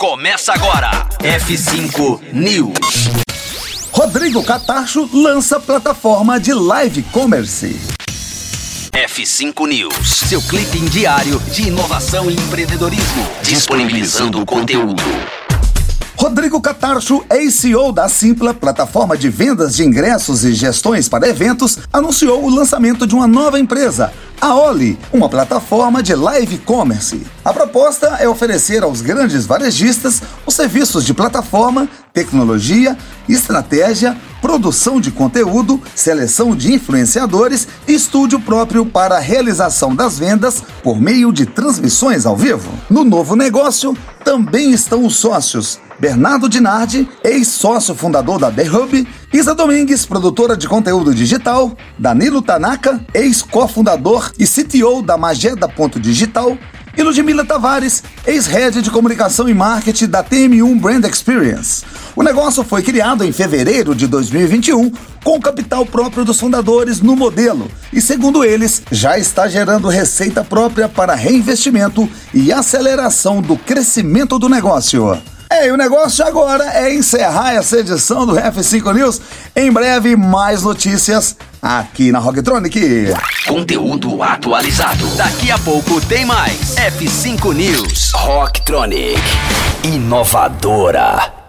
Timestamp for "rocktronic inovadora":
88.12-91.39